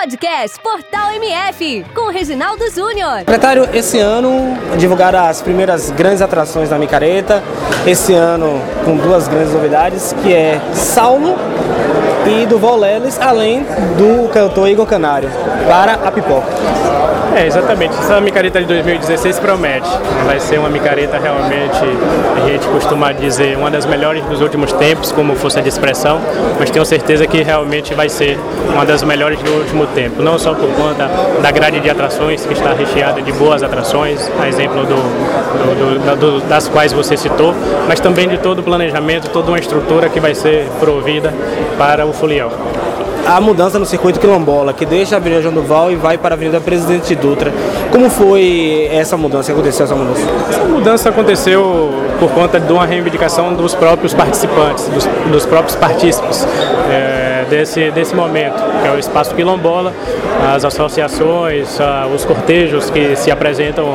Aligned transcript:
Podcast 0.00 0.58
Portal 0.60 1.12
MF, 1.12 1.84
com 1.94 2.10
Reginaldo 2.10 2.70
Júnior. 2.70 3.18
Secretário, 3.18 3.68
esse 3.74 3.98
ano 3.98 4.56
divulgaram 4.78 5.26
as 5.26 5.42
primeiras 5.42 5.90
grandes 5.90 6.22
atrações 6.22 6.70
da 6.70 6.78
Micareta. 6.78 7.42
Esse 7.86 8.14
ano 8.14 8.62
com 8.82 8.96
duas 8.96 9.28
grandes 9.28 9.52
novidades, 9.52 10.14
que 10.22 10.32
é 10.32 10.58
Saulo 10.72 11.36
e 12.26 12.46
do 12.46 12.76
Leles, 12.76 13.18
além 13.20 13.62
do 13.96 14.28
cantor 14.28 14.68
Igor 14.68 14.86
Canário, 14.86 15.30
para 15.66 15.94
a 15.94 16.10
pipoca. 16.10 16.46
É, 17.36 17.46
exatamente. 17.46 17.96
Essa 17.96 18.20
micareta 18.20 18.60
de 18.60 18.66
2016 18.66 19.38
promete. 19.38 19.88
Vai 20.26 20.40
ser 20.40 20.58
uma 20.58 20.68
micareta 20.68 21.16
realmente, 21.18 21.78
a 22.36 22.48
gente 22.48 22.66
costuma 22.66 23.12
dizer, 23.12 23.56
uma 23.56 23.70
das 23.70 23.86
melhores 23.86 24.24
dos 24.24 24.40
últimos 24.40 24.72
tempos, 24.72 25.12
como 25.12 25.36
força 25.36 25.62
de 25.62 25.68
expressão, 25.68 26.20
mas 26.58 26.70
tenho 26.70 26.84
certeza 26.84 27.26
que 27.26 27.42
realmente 27.42 27.94
vai 27.94 28.08
ser 28.08 28.38
uma 28.72 28.84
das 28.84 29.02
melhores 29.02 29.40
do 29.42 29.52
último 29.52 29.86
tempo. 29.86 30.22
Não 30.22 30.38
só 30.38 30.54
por 30.54 30.68
conta 30.74 31.08
da 31.40 31.50
grade 31.50 31.80
de 31.80 31.88
atrações, 31.88 32.44
que 32.44 32.52
está 32.52 32.72
recheada 32.72 33.22
de 33.22 33.32
boas 33.32 33.62
atrações, 33.62 34.30
a 34.40 34.48
exemplo 34.48 34.84
do, 34.84 34.96
do, 34.96 36.16
do, 36.16 36.40
das 36.48 36.68
quais 36.68 36.92
você 36.92 37.16
citou, 37.16 37.54
mas 37.86 38.00
também 38.00 38.28
de 38.28 38.38
todo 38.38 38.58
o 38.58 38.62
planejamento, 38.62 39.30
toda 39.30 39.50
uma 39.50 39.58
estrutura 39.58 40.08
que 40.08 40.18
vai 40.18 40.34
ser 40.34 40.68
provida 40.80 41.32
para 41.78 42.04
o 42.04 42.12
folião 42.20 42.50
a 43.26 43.40
mudança 43.40 43.78
no 43.78 43.86
circuito 43.86 44.18
quilombola, 44.18 44.72
que 44.72 44.84
deixa 44.84 45.16
a 45.16 45.18
Avenida 45.18 45.42
João 45.42 45.54
Duval 45.54 45.92
e 45.92 45.96
vai 45.96 46.18
para 46.18 46.34
a 46.34 46.36
Avenida 46.36 46.60
Presidente 46.60 47.14
Dutra. 47.14 47.52
Como 47.90 48.10
foi 48.10 48.88
essa 48.92 49.16
mudança? 49.16 49.52
Aconteceu 49.52 49.84
essa 49.84 49.94
mudança? 49.94 50.22
Essa 50.48 50.64
mudança 50.64 51.08
aconteceu 51.08 51.90
por 52.18 52.30
conta 52.30 52.58
de 52.58 52.72
uma 52.72 52.86
reivindicação 52.86 53.54
dos 53.54 53.74
próprios 53.74 54.14
participantes, 54.14 54.88
dos, 54.88 55.06
dos 55.30 55.46
próprios 55.46 55.76
partícipes. 55.76 56.46
É 56.90 57.20
desse, 57.50 57.90
desse 57.90 58.14
momento, 58.14 58.54
que 58.80 58.88
é 58.88 58.92
o 58.92 58.98
Espaço 58.98 59.34
Quilombola, 59.34 59.92
as 60.54 60.64
associações, 60.64 61.78
os 62.14 62.24
cortejos 62.24 62.88
que 62.88 63.16
se 63.16 63.30
apresentam 63.30 63.86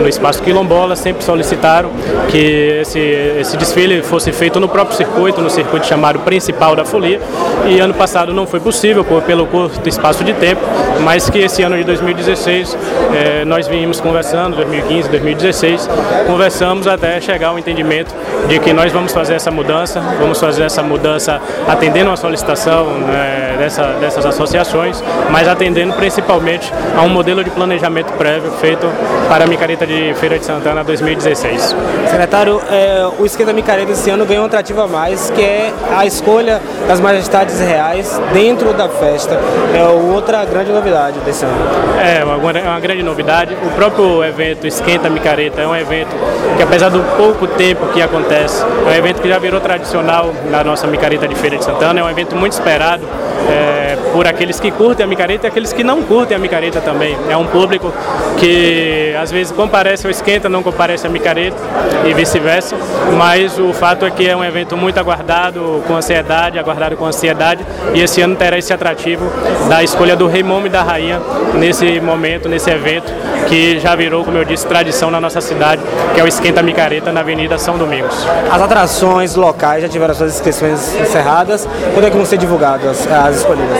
no 0.00 0.08
Espaço 0.08 0.42
Quilombola 0.42 0.94
sempre 0.94 1.24
solicitaram 1.24 1.90
que 2.30 2.78
esse, 2.80 2.98
esse 2.98 3.56
desfile 3.56 4.02
fosse 4.02 4.32
feito 4.32 4.60
no 4.60 4.68
próprio 4.68 4.96
circuito, 4.96 5.42
no 5.42 5.50
circuito 5.50 5.86
chamado 5.86 6.20
principal 6.20 6.76
da 6.76 6.84
folia, 6.84 7.20
e 7.66 7.80
ano 7.80 7.92
passado 7.92 8.32
não 8.32 8.46
foi 8.46 8.60
possível 8.60 8.69
por, 9.04 9.22
pelo 9.22 9.46
curto 9.46 9.88
espaço 9.88 10.22
de 10.22 10.32
tempo, 10.34 10.60
mas 11.00 11.28
que 11.28 11.38
esse 11.38 11.62
ano 11.62 11.76
de 11.76 11.84
2016 11.84 12.76
eh, 13.12 13.44
nós 13.44 13.66
vimos 13.66 14.00
conversando, 14.00 14.56
2015, 14.56 15.08
2016, 15.08 15.88
conversamos 16.26 16.86
até 16.86 17.20
chegar 17.20 17.48
ao 17.48 17.58
entendimento 17.58 18.14
de 18.48 18.58
que 18.58 18.72
nós 18.72 18.92
vamos 18.92 19.12
fazer 19.12 19.34
essa 19.34 19.50
mudança, 19.50 20.00
vamos 20.20 20.38
fazer 20.38 20.62
essa 20.62 20.82
mudança 20.82 21.40
atendendo 21.68 22.10
a 22.10 22.16
solicitação 22.16 22.86
né, 22.86 23.56
dessa, 23.58 23.84
dessas 24.00 24.24
associações, 24.24 25.02
mas 25.30 25.48
atendendo 25.48 25.92
principalmente 25.94 26.72
a 26.96 27.02
um 27.02 27.08
modelo 27.08 27.42
de 27.44 27.50
planejamento 27.50 28.12
prévio 28.14 28.50
feito 28.52 28.86
para 29.28 29.44
a 29.44 29.46
Micareta 29.46 29.86
de 29.86 30.14
Feira 30.14 30.38
de 30.38 30.44
Santana 30.44 30.82
2016. 30.82 31.74
Secretário, 32.08 32.60
é, 32.70 33.06
o 33.18 33.24
Esquenta 33.24 33.52
Micareta 33.52 33.92
esse 33.92 34.10
ano 34.10 34.24
ganhou 34.24 34.44
um 34.44 34.46
atrativo 34.46 34.80
a 34.80 34.86
mais, 34.86 35.30
que 35.30 35.42
é 35.42 35.72
a 35.96 36.06
escolha 36.06 36.60
das 36.88 37.00
majestades 37.00 37.60
reais 37.60 38.20
dentro 38.32 38.59
da 38.72 38.88
festa. 38.88 39.38
É 39.74 39.82
outra 39.82 40.44
grande 40.44 40.70
novidade 40.72 41.18
desse 41.20 41.44
ano. 41.44 41.54
É, 42.00 42.24
uma, 42.24 42.36
uma 42.36 42.80
grande 42.80 43.02
novidade. 43.02 43.56
O 43.64 43.70
próprio 43.70 44.24
evento 44.24 44.66
Esquenta 44.66 45.08
Micareta 45.10 45.60
é 45.60 45.66
um 45.66 45.74
evento 45.74 46.14
que, 46.56 46.62
apesar 46.62 46.88
do 46.88 47.00
pouco 47.16 47.46
tempo 47.46 47.86
que 47.88 48.00
acontece, 48.00 48.62
é 48.86 48.90
um 48.90 48.94
evento 48.94 49.20
que 49.20 49.28
já 49.28 49.38
virou 49.38 49.60
tradicional 49.60 50.32
na 50.50 50.62
nossa 50.62 50.86
Micareta 50.86 51.26
de 51.26 51.34
Feira 51.34 51.56
de 51.56 51.64
Santana, 51.64 52.00
é 52.00 52.04
um 52.04 52.10
evento 52.10 52.36
muito 52.36 52.52
esperado 52.52 53.02
é, 53.48 53.89
por 54.12 54.26
aqueles 54.26 54.58
que 54.58 54.70
curtem 54.70 55.04
a 55.04 55.06
micareta 55.06 55.46
e 55.46 55.48
aqueles 55.48 55.72
que 55.72 55.84
não 55.84 56.02
curtem 56.02 56.36
a 56.36 56.40
micareta 56.40 56.80
também. 56.80 57.16
É 57.28 57.36
um 57.36 57.46
público 57.46 57.92
que 58.38 59.14
às 59.20 59.30
vezes 59.30 59.52
comparece 59.52 60.06
ao 60.06 60.10
esquenta, 60.10 60.48
não 60.48 60.62
comparece 60.62 61.06
à 61.06 61.10
micareta 61.10 61.56
e 62.04 62.14
vice-versa, 62.14 62.76
mas 63.16 63.58
o 63.58 63.72
fato 63.72 64.06
é 64.06 64.10
que 64.10 64.28
é 64.28 64.36
um 64.36 64.44
evento 64.44 64.76
muito 64.76 64.98
aguardado, 64.98 65.82
com 65.86 65.94
ansiedade, 65.94 66.58
aguardado 66.58 66.96
com 66.96 67.06
ansiedade, 67.06 67.64
e 67.94 68.00
esse 68.00 68.20
ano 68.20 68.36
terá 68.36 68.56
esse 68.58 68.72
atrativo 68.72 69.30
da 69.68 69.82
escolha 69.82 70.16
do 70.16 70.26
rei 70.26 70.42
Momo 70.42 70.66
e 70.66 70.70
da 70.70 70.82
rainha 70.82 71.20
nesse 71.54 72.00
momento, 72.00 72.48
nesse 72.48 72.70
evento, 72.70 73.12
que 73.46 73.78
já 73.78 73.94
virou, 73.94 74.24
como 74.24 74.38
eu 74.38 74.44
disse, 74.44 74.66
tradição 74.66 75.10
na 75.10 75.20
nossa 75.20 75.40
cidade, 75.40 75.82
que 76.14 76.20
é 76.20 76.24
o 76.24 76.26
Esquenta 76.26 76.62
Micareta 76.62 77.12
na 77.12 77.20
Avenida 77.20 77.58
São 77.58 77.76
Domingos. 77.76 78.26
As 78.50 78.62
atrações 78.62 79.34
locais 79.34 79.82
já 79.82 79.88
tiveram 79.88 80.14
suas 80.14 80.34
inscrições 80.34 80.94
encerradas, 80.94 81.68
quando 81.92 82.06
é 82.06 82.10
que 82.10 82.16
vão 82.16 82.26
ser 82.26 82.38
divulgadas 82.38 83.06
as 83.06 83.36
escolhidas? 83.36 83.78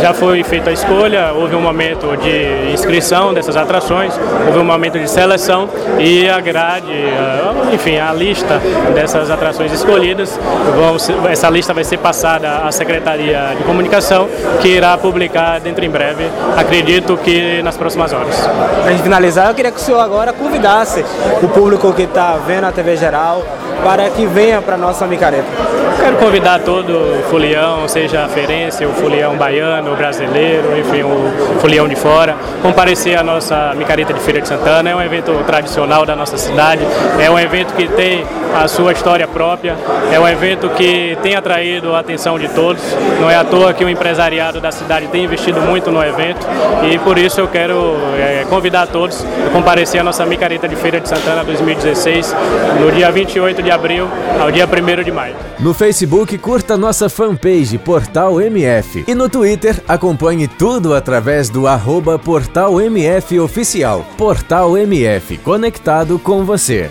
Já 0.00 0.12
foi 0.12 0.42
feita 0.42 0.70
a 0.70 0.72
escolha, 0.72 1.32
houve 1.32 1.54
um 1.54 1.60
momento 1.60 2.16
de 2.16 2.72
inscrição 2.72 3.32
dessas 3.32 3.56
atrações, 3.56 4.12
houve 4.46 4.58
um 4.58 4.64
momento 4.64 4.98
de 4.98 5.08
seleção 5.08 5.68
e 5.98 6.28
a 6.28 6.40
grade, 6.40 6.92
enfim, 7.72 7.98
a 7.98 8.12
lista 8.12 8.60
dessas 8.94 9.30
atrações 9.30 9.72
escolhidas, 9.72 10.38
vão, 10.74 10.96
essa 11.28 11.48
lista 11.48 11.72
vai 11.72 11.84
ser 11.84 11.98
passada 11.98 12.62
à 12.64 12.72
Secretaria 12.72 13.54
de 13.56 13.62
Comunicação, 13.62 14.28
que 14.60 14.68
irá 14.68 14.98
publicar 14.98 15.60
dentro 15.60 15.84
em 15.84 15.90
breve, 15.90 16.28
acredito 16.56 17.16
que 17.16 17.62
nas 17.62 17.76
próximas 17.76 18.12
horas. 18.12 18.36
Finalizar, 19.02 19.48
eu 19.48 19.54
queria 19.54 19.70
que 19.70 19.78
o 19.78 19.80
senhor 19.80 20.00
agora 20.00 20.32
convidasse 20.32 21.04
o 21.42 21.48
público 21.48 21.92
que 21.92 22.02
está 22.02 22.36
vendo 22.44 22.64
a 22.64 22.72
TV 22.72 22.96
Geral 22.96 23.42
para 23.82 24.08
que 24.10 24.26
venha 24.26 24.60
para 24.62 24.76
nossa 24.76 25.06
micareta. 25.06 25.46
Quero 26.00 26.16
convidar 26.16 26.60
todo 26.60 27.22
folião, 27.30 27.86
seja 27.86 28.26
ferense, 28.28 28.84
o 28.84 28.90
folião 28.90 29.36
baiano, 29.36 29.92
o 29.92 29.96
brasileiro, 29.96 30.76
enfim, 30.78 31.02
o 31.02 31.60
folião 31.60 31.86
de 31.86 31.94
fora, 31.94 32.34
comparecer 32.60 33.16
à 33.18 33.22
nossa 33.22 33.72
micareta 33.74 34.12
de 34.12 34.20
Feira 34.20 34.40
de 34.40 34.48
Santana. 34.48 34.90
É 34.90 34.96
um 34.96 35.02
evento 35.02 35.32
tradicional 35.44 36.04
da 36.04 36.16
nossa 36.16 36.36
cidade, 36.36 36.82
é 37.20 37.30
um 37.30 37.38
evento 37.38 37.74
que 37.74 37.86
tem 37.88 38.24
a 38.54 38.68
sua 38.68 38.92
história 38.92 39.26
própria, 39.26 39.76
é 40.12 40.18
um 40.18 40.28
evento 40.28 40.68
que 40.70 41.16
tem 41.22 41.34
atraído 41.34 41.94
a 41.94 42.00
atenção 42.00 42.38
de 42.38 42.48
todos. 42.48 42.82
Não 43.20 43.30
é 43.30 43.36
à 43.36 43.44
toa 43.44 43.72
que 43.72 43.84
o 43.84 43.88
empresariado 43.88 44.60
da 44.60 44.70
cidade 44.70 45.06
tem 45.08 45.24
investido 45.24 45.60
muito 45.60 45.90
no 45.90 46.02
evento 46.02 46.46
e 46.82 46.98
por 46.98 47.16
isso 47.16 47.40
eu 47.40 47.48
quero 47.48 47.96
é, 48.18 48.44
convidar 48.48 48.86
todos 48.86 49.24
a 49.46 49.50
comparecer 49.50 50.00
à 50.00 50.04
nossa 50.04 50.26
micareta 50.26 50.68
de 50.68 50.76
Feira 50.76 51.00
de 51.00 51.08
Santana 51.08 51.44
2016 51.44 52.34
no 52.80 52.92
dia 52.92 53.10
28 53.10 53.62
de 53.62 53.70
abril 53.72 54.08
ao 54.40 54.50
dia 54.50 54.66
1 54.66 55.02
de 55.02 55.10
maio. 55.10 55.34
No 55.58 55.72
Facebook, 55.72 56.36
curta 56.38 56.76
nossa 56.76 57.08
fanpage 57.08 57.78
Portal 57.78 58.40
MF 58.40 59.04
e 59.06 59.14
no 59.14 59.28
Twitter, 59.28 59.82
acompanhe 59.88 60.46
tudo 60.46 60.94
através 60.94 61.48
do 61.48 61.66
arroba 61.66 62.18
Portal 62.18 62.80
MF 62.80 63.40
Oficial. 63.40 64.04
Portal 64.16 64.76
MF, 64.76 65.38
conectado 65.38 66.18
com 66.18 66.44
você. 66.44 66.90